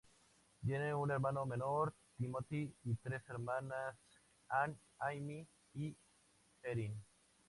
Tiene 0.63 0.95
un 0.95 1.11
hermano 1.11 1.45
menor, 1.45 1.93
Timothy, 2.17 2.73
y 2.85 2.95
tres 3.03 3.21
hermanas, 3.29 3.95
Ann, 4.49 4.75
Amy 4.97 5.45
y 5.75 5.95
Erin. 6.63 6.99